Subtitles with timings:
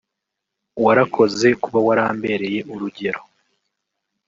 [0.83, 3.21] warakoze kuba warambereye urugero